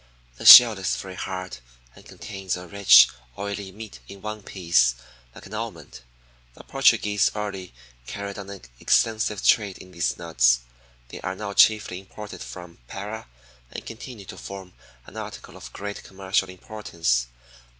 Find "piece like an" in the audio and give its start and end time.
4.41-5.53